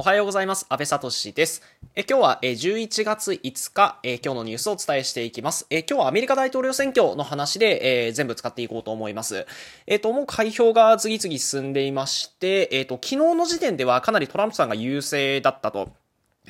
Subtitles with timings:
[0.00, 0.64] おはようございます。
[0.70, 1.60] 安部聡です。
[1.94, 5.66] え今日はえ11月5日え、今日のニュースをお伝えしていきます。
[5.68, 9.46] え今日はアメリカ大統領選挙の話で、え全部使っていこうと思います。
[9.86, 15.90] えっ、と、もう開票が次々進んでいまして、えっ、と、昨日の時点ではかなりトランプさんが優勢だったと。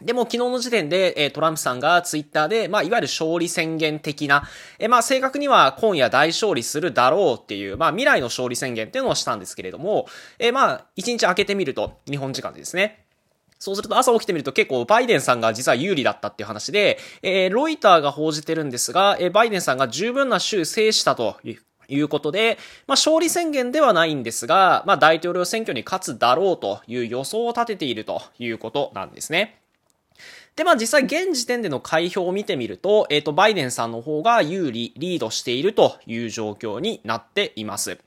[0.00, 4.44] でも昨日の時点で、えトランプさんがツイッターで、まあ、いわゆる勝利宣言的な、
[4.78, 10.06] えまあ、正確には今夜大勝利するだろうっていう、まあ、未来の勝利宣言っていうのをしたんですけれども、
[10.38, 13.09] えまあ、1日明けてみると、日本時間でですね、
[13.60, 22.56] そうすると朝起きてみると結構バイデンさんが実は有利だったっていう話で、えー、ロイターが報じてるんですが、えー、バイデンさんが十分な州制したということで、
[22.86, 29.60] まあ、勝利宣言ではないんですが、まあ、大統領選挙に勝つだろうという予想を立てているということなんですね。
[30.56, 37.98] で、まあ実際現時点での開票を見てみると、えっ、ー、と、バイデンさんの方が有利、リードしているという状況になっています。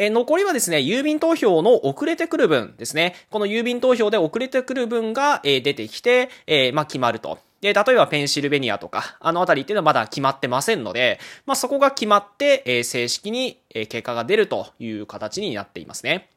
[0.00, 3.14] えー、残りはですね、郵便投票の遅れてくる分ですね。
[3.28, 7.38] この郵便投票で遅れてくる分が、えー、出てきて、えー、まあ、決まると。
[7.60, 16.30] で、例えばペンシルベニアとか、あのあたりっていうのはまだ決まってませんので、まあ、そこが決まって、えー、正式に、えー、結果が出るという形になっていますね。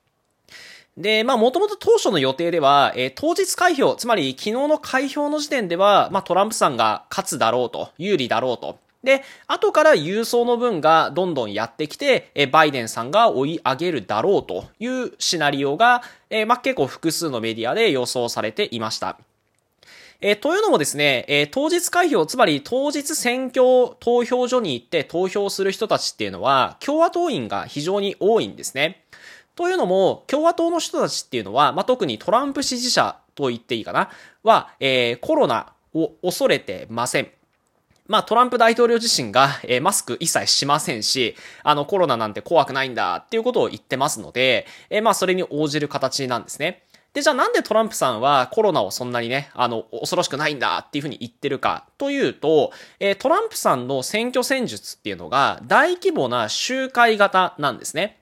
[0.98, 19.18] で、まあ、もともと当初の予定では、えー、当日開票、つまり昨日の開票の時点では、まあ、トランプさんが勝つだろうと、有利だろうとで、後から郵送の分がどんどんやってきて、えバイデンさんが追い上げるだろうというシナリオが、えまあ、結構複数のメディアで予想されていました。
[20.22, 29.04] え、というのもですね、え、当日開票、つまり当日選挙投票所に行って投票する人たちっていうのは、共和党員が非常に多いんですね。
[29.56, 34.10] というのも、共和党の人たちっていうのは、まあ、特にトランプ支持者と言っていいかな、
[34.44, 37.28] は、えー、コロナを恐れてません。
[38.14, 46.84] まあトランプ大統領自身が、えー、マスク一切しませんし、あのコロナなんて怖くないんだっていうことを言ってますので、えー、まあそれに応じる形なんですね。
[47.14, 58.20] で、じゃあなんでトランプさんはコロナをそんなにね、あの、恐ろしくないんだっていうふうに言ってるかというと、えー、トランプさんの選挙戦術っていうのが大規模な集会型なんですね。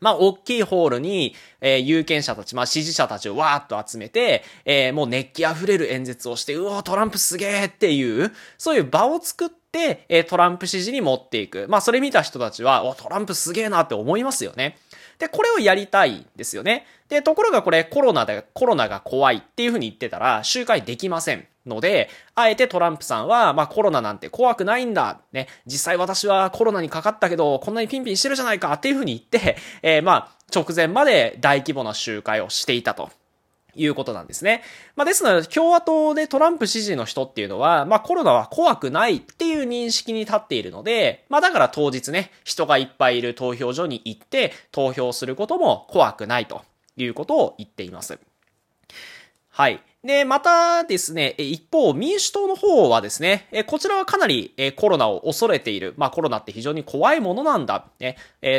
[0.00, 11.66] まあ、大きいホールに、えー、有権者たち、まあ、支持者たちをわーっと集めて、えー、もう熱気溢れる演説をして、うおトランプすげーっていう、そういう場を作って、えー、トランプ支持に持っていく。
[11.68, 14.78] まあ、それ見た人たちは、おトランプすげーなって思いますよね。
[15.18, 16.86] で、これをやりたいですよね。
[17.08, 21.46] で、ところがこれコロナで、コロナが怖いっていうふうに言ってたら、集会できません。
[21.66, 25.20] ので、あえてトランプさんは、まあコロナなんて怖くないんだ。
[25.32, 25.48] ね。
[25.66, 33.10] 実際私はコロナにかかったけど、こんなにピンピンしてるじゃないかっていうふうに言って、えー、まあ直前まで大規模な集会をしていたと。
[33.76, 34.62] いうことなんですね。
[34.96, 46.62] まあ、ですので、共和党でトランプ支持の人っていうのは、まあ、コロナは怖くないっていう認識に立っているので、まあ、だから当日ね、人がいっぱいいる投票所に行って投票することも怖くないと
[46.96, 48.18] いうことを言っています。
[49.50, 49.82] はい。
[50.06, 55.94] で、またですね、一方、民主党の方はですね、こちらはかなりコロナを恐れている。
[55.96, 57.86] まあコロナって非常に怖いものなんだ。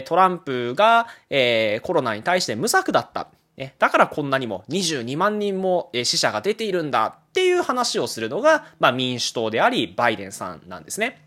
[0.05, 1.07] トランプが
[1.81, 3.27] コロナに対して無策だった。
[3.79, 11.26] だからこんなにも22万人も死者が出ているんだっていう話をするのが、まあ民主党であり、バイデンさんなんですね。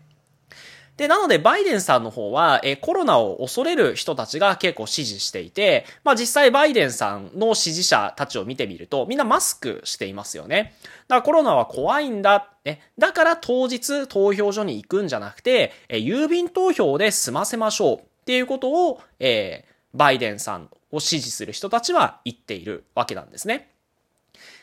[0.97, 10.75] で、なので、バイデンさんの方は、えコロナを恐れる人たちが結構支持していて、まあ実際バイデンさんの支持者たちを見てみると、みんなマスクしていますよね。
[11.07, 12.49] だからコロナは怖いんだ。
[12.63, 23.71] ね、だから当日投票所に行くんじゃなくて、え郵便投票で済ませましょうっていうことを、えー、バイデンさんを支持する人たちは言っているわけなんですね。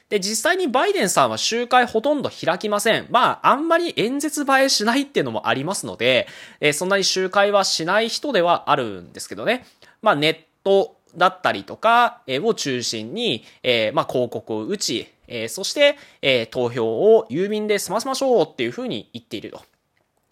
[0.09, 3.07] で、実際にバイデンさんは集会ほとんど開きません。
[3.11, 6.27] まあ、あんまり演説映えしないっていうのもありますので、
[6.61, 9.67] えー、そんなに集会はしない人ではあるんですけどね。
[10.01, 16.87] まあ、ネットだったりとか、えー、を中心に、えー、まあ、広告を打ち、えー、そして、えー、投票
[17.17, 19.63] を郵便で済ませましょうっていうふうに言っていると。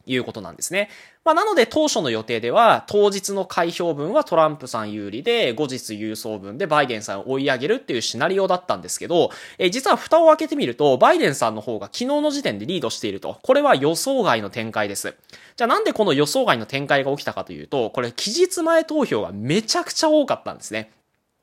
[0.06, 0.89] いうことなんですね。
[1.25, 13.39] まあ、なので当初の予定では、当日の開票分はトランプさん有利で、後日郵送分でバイデンさんを追い上げるっていうシナリオだったんですけど、え実は蓋を開けてみると、バイデンさんの方が昨日の時点でリードしていると。
[13.42, 15.15] これは予想外の展開です。
[15.57, 20.92] じゃあなんでこの予想外の展開が起きたかというと、これ期日前投票がめちゃくちゃ多かったんですね。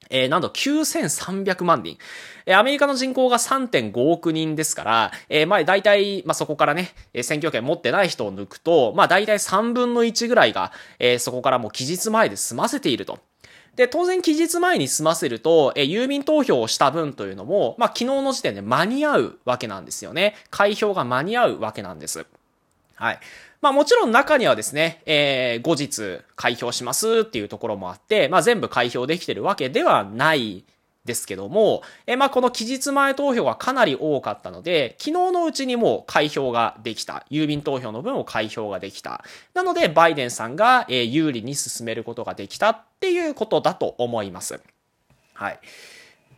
[0.09, 1.97] えー、なんと9300万人。
[2.45, 6.91] え、アメリカの人口が3.5億人ですから、えー、まあ大体、まあそこからね、
[7.21, 13.19] 選挙権持ってない人を抜くと、まあ大体3分の1ぐらいが、えー、そこからもう期日前で済ませていると。
[13.75, 20.35] で、当然期日前に済ませると、え郵便投票をした分というのも、まあ昨日の時点で間に合うわけなんですよね。
[20.51, 22.25] 開票が間に合うわけなんです。
[22.95, 23.19] はい。
[23.61, 30.65] まあもちろん中にはですね、えー、後日開票しますっていうところもあって、まあ全部開票できてるわけではない
[31.05, 37.25] ですけども、えまあ、この期日前投票がかなり多かったので、昨日のうちにもう開票ができた。
[37.29, 39.23] 郵便投票の分を開票ができた。
[39.53, 44.61] なので、バイデンさんが、え有利に進めることができたっていうことだと思います。
[45.33, 45.59] はい。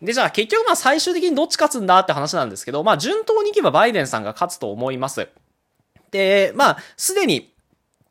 [0.01, 5.29] で、じゃあ結局まあ最終的にどっち勝つんだって話なんですけど、まあ順当にいけばバイデンさんが勝つと思います。
[6.15, 7.55] で、まあ、すでに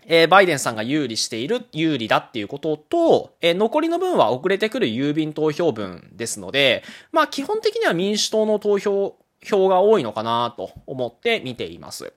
[0.07, 12.13] えー、バイデンさんが有利している、有利だっていうことと、えー、残りの分は遅れてくる郵便投票分ですので、まあ基本的には民主党の投票、票が多いのかなと思って見ています。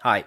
[0.00, 0.26] はい。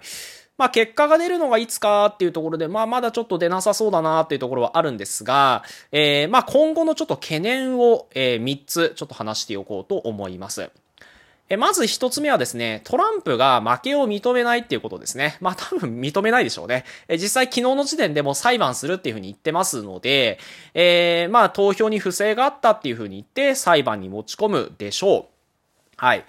[0.56, 10.70] まあ結果が出るのがいつかっていうところで、まあまだちょっと出なさそうだなっていうところはあるんですが、えー、まあ今後のちょっと懸念を、えー、3つちょっと話しておこうと思います。
[11.50, 15.38] えまず一つ目はですね、トランプが負けを認めないっていうことですね。
[15.40, 16.84] まあ多分認めないでしょうね。
[17.08, 20.38] え実際昨日の時点でも裁判するっていうふうに言ってますので、
[20.74, 25.38] えー、まあ投票に不正があったっていうふうに言って裁判に持ち込むでしょう。
[25.96, 26.24] はい。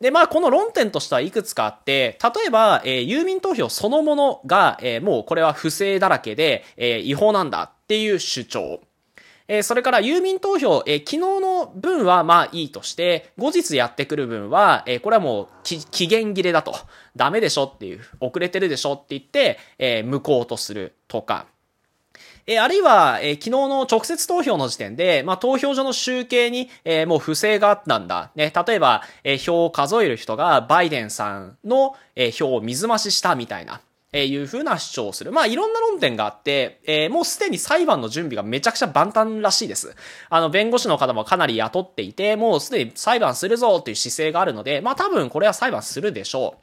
[0.00, 8.80] で、まあ、この論点としてはいくつかあって、例えば、えー、郵便投票そのものが、えー、もうこれは不正だらけで、えー、違法なんだっていう主張。
[9.46, 16.74] えー、それから郵便投票、えー、昨日の分はまあいいとして、後日やってくる分は、えー、これはもう期限切れだと。
[17.16, 21.46] ダメでしょっていう、遅れてるでしょって言って、え、無効とするとか。
[22.46, 28.32] え、あるいは、え、昨日の直接投票の時点で、まあ、投票所の集計に、え、もう不正があったんだ。
[28.34, 33.80] ね、例えば、え、票を数える人がバイデンさんの、え、票を水増ししたみたいな。
[34.16, 35.32] えいう風な主張をする。
[35.32, 39.96] まあ、いろんな論点があって、えー、もうすでに裁判の準備がめちゃくちゃ万端らしいです。
[40.30, 46.54] あの、弁護士の方もかなり雇っていて、もうすでに裁判するぞっていう姿勢があるので、まあ、多分これは裁判するでしょ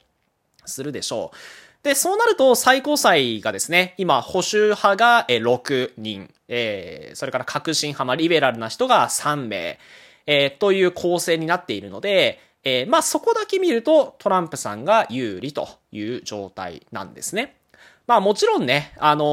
[0.64, 0.68] う。
[0.70, 1.84] するでしょう。
[1.84, 9.78] で、そうなると最高裁がですね、今、保守派が6人、えー、それから革新派、まあ、リベラルな人が3名、
[10.26, 17.56] えー、という構成になっているので、えー、まあそこだけ見るとトランプさんが有利という状態なんですね。
[18.06, 19.26] まあもちろんね、あのー、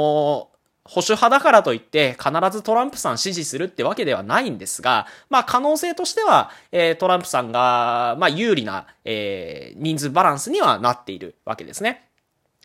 [0.89, 12.09] 保守派だからといって必ずトランプさん支持するってわけではないんですが、まあ可能性としては、えー、トランプさんが、まあ有利な、えー、人数バランスにはなっているわけですね。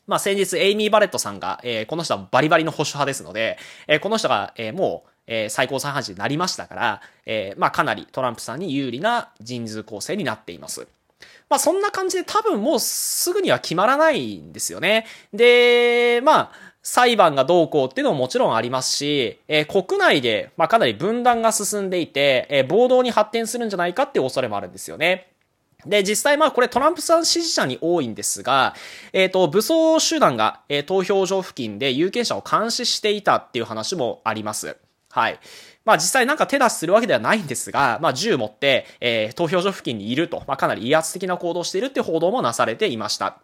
[0.06, 10.86] まあ先日エイミー・バレットさんが、えー、この人はバリバリの保守派ですので、えー、この人が、えー、もう、えー、最高裁判事になりましたから、えー、まあかなりトランプさんに有利な人数構成になっています。
[11.48, 15.06] まあそんな感じで多分もうすぐには決まらないんですよね。
[15.32, 16.50] で、まあ、
[16.82, 25.28] 裁判がどうこうっていうのももちろんありますし、えー、国内で、まあ、かなり分断が進んでいて、えー、暴動に発展するんじゃないかっていう恐れもあるんですよね。
[25.86, 28.74] で、実際まあこれトランプさん支持者に多いんですが、
[29.12, 34.76] えっ、ー、と、武装集団が、えー、投票所付近で有権者を監視していたっていう話もあります。
[35.14, 35.38] はい。
[35.84, 43.38] まあ実際なんか手出しするわけではないんですが、まあ銃持って、えー、投票所付近にいると、まあかなり威圧的な行動をしているって報道もなされていました。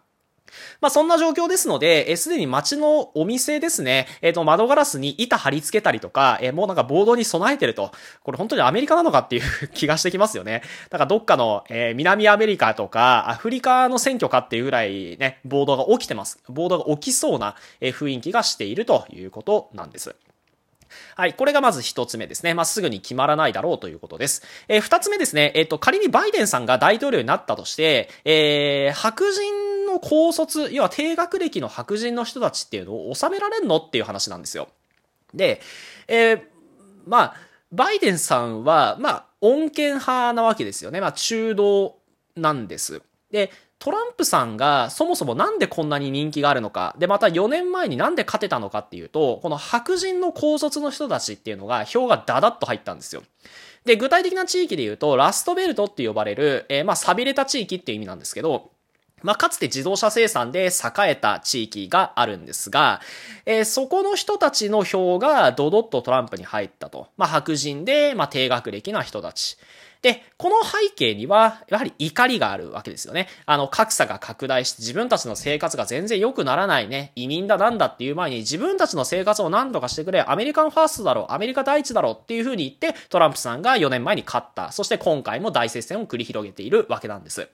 [0.81, 9.43] まあそんな状況ですので、す、で、に街のお店ですね、えっ、ー、と、窓ガラスに板貼り付けたりとか、えー、もうなんかボードに備えてると、これ本当にアメリカなのかっていう
[9.73, 10.63] 気がしてきますよね。
[10.89, 16.39] だからどっかの、えー、南アメリカとか、アフリカの選挙かっていうぐらいね、ボードが起きてます。
[16.49, 20.15] ボードが起きそうな、え雰囲気がしているということなんです。
[21.15, 21.33] はい。
[21.33, 22.53] これがまず一つ目ですね。
[22.53, 24.43] まあ、すぐに決まらないだろうということです。
[24.67, 25.51] えー、二つ目ですね。
[25.55, 34.69] えっ、ー、と、仮にバイデンさんが大統領になったとして、えー、白人の高卒、要は低学歴の白人の人たちっていうのを収められんのっていう話なんですよ。
[35.33, 35.61] で、
[36.07, 36.41] えー、
[37.05, 37.35] まあ、
[37.71, 41.01] バイデンさんは、まあ、穏健派なわけですよね。
[41.01, 41.97] まあ、中道
[42.35, 43.01] なんです。
[43.31, 53.23] で、トランプさんがそもそもなんでこんなに人気があるのか、で、また4年前になんで勝てたのかっていうと、この白人の高卒の人たちっていうのが票がダダッと入ったんですよ。
[53.83, 58.69] で、具体的な地域で言うと、ラストベルトって呼ばれる、えー、まあ、錆びれた地域っていう意味なんですけど、
[59.23, 60.69] まあ、かつて自動車生産で栄
[61.09, 63.01] えた地域があるんですが、
[63.47, 67.07] えー、そこの人たちの票がドドッとトランプに入ったと。
[67.17, 69.57] まあ、白人で、まあ、低学歴な人たち。
[70.01, 73.27] で、この背景には、やはり怒りがあるわけですよね。
[73.45, 77.11] あの、格差が拡大して自分たちの生活が全然良くならないね。
[77.15, 80.21] 移民だなんだっていう前に自分たちの生活を何とかしてくれ。
[80.27, 81.33] アメリカンファーストだろう。
[81.33, 84.71] アメリカ第一だろうっていう風に言って、トランプさんが4年前に勝った。
[84.71, 87.47] そして今回も大接戦を繰り広げているわけなんです。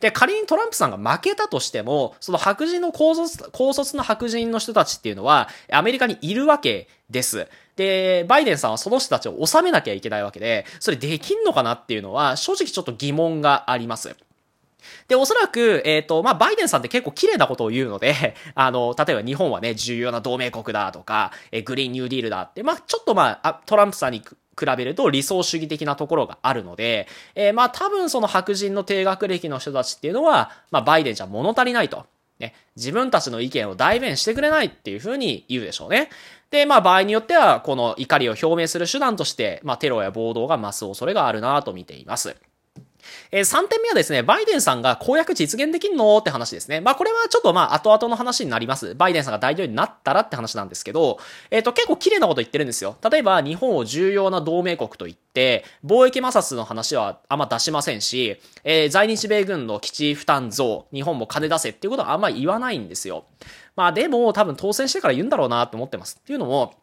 [0.00, 7.48] で、仮にトランプさんが負けたとしても、その白人の高卒、高卒の白人の人たちっていうのは、アメリカにいるわけです。
[7.76, 14.14] で、バイデンさんはその人たちを収めなきゃいけないわけで、それできんのかなっていうのは、正直ちょっと疑問があります。
[15.08, 24.22] で、おそらく、えっ、ー、と、まあ、バイデンさんって結構綺麗なことを言うので、 あの、例えば日本はね、重要な同盟国だとか、えグリーンニューディールだって、まあ、ちょっとまあ、トランプさんに
[24.58, 32.06] 比べると理想主義的なところがあるので、えー、まあ多分その白人の低学歴の人たちっていうのは、まあバイデンじゃ物足りないと。
[32.38, 36.08] ね、自分たちの意見を代弁してくれないっていうふうに言うでしょうね。
[36.50, 42.34] で、まあ場合によっては、この怒りを表明する手段として、まあテロや暴動が増す恐れがあるなと見ています。
[43.32, 46.18] えー、3点目はですね、バイデンさんが公約実現できんの？
[46.18, 46.80] って話ですね。
[46.80, 48.94] まあこれはちょっとまあ後々の話になります。
[48.94, 51.18] バイデンさんが大統領になったらって話なんですけど、
[51.50, 52.96] えっ、ー、と結構綺麗なこと言ってるんですよ。
[53.08, 63.24] 例えば日本を重要な同盟国と言って、貿易摩擦の話はあんま出しませんし、えー、在日米軍の基地負担増、日本も金出せっていうことはあんまり言わないんですよ。
[63.76, 66.18] まあでも多分当選してから言うんだろうなって思ってます。
[66.20, 66.74] っていうのも、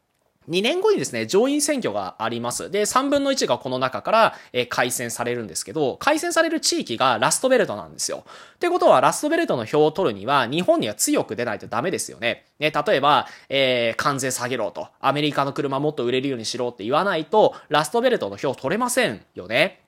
[0.49, 2.71] 2年後にですね、上院選挙があります。
[2.71, 8.23] で、3分の1がこの中から、え、改選されるんですけど、改選される地域がラストベルトなんですよ。
[8.55, 12.45] ってことは、ラストベルトの票を取るには、日本には強く出ないとダメですよね。
[12.59, 19.86] ね、例えば、えー、関税下げろと、アメリカの車もっと売れるようにしろって言わないと、ラストベルトの票取れませんよね。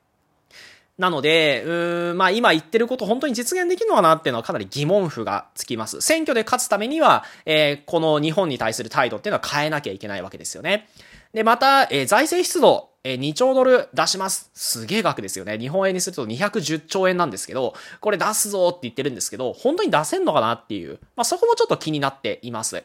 [1.00, 6.02] なので、うーん、まあ今言ってること本当に実現できるのかなっていうのはかなり疑問符がつきます。
[6.02, 10.90] 選挙で勝つためには、えー、この日本に対する態度っていうのは変えなきゃいけないわけですよね。
[11.34, 14.52] で、また、えー、財政出動、えー、2兆ドル出します。
[14.54, 15.58] すげえ額ですよね。
[15.58, 22.84] 日本円にすると210兆円なんですけど、これ出すぞって言ってるんですけど、本当に出せんのかなっていう、まあそこもちょっと気になっています。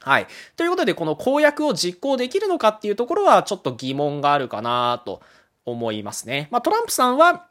[0.00, 0.26] はい。
[0.56, 5.20] ということで、この公約を実行できるのかっていうところは、ちょっと疑問があるかなと
[5.66, 6.48] 思いますね。
[6.50, 7.46] まあ、トランプさんは、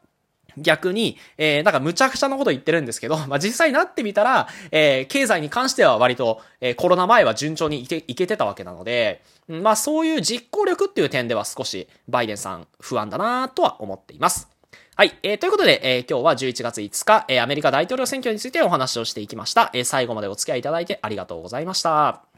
[0.58, 14.48] 逆に、えー、なんか無茶苦茶なこと言ってるんですけど、まあ、実際になってみたら、えー、経済に関しては割と、えー、コロナ前は順調にいけいけてたわけなので、まあそういう実行力っていう点では少しバイデンさん不安だなとは思っています。
[14.96, 15.18] はい。
[15.22, 19.70] えー、ということで、えー、今日は11月5日、えー、アメリカ大統領選挙についてお話をしていきました。
[19.74, 22.35] えー、最後までお付き合いいただいてありがとうございました。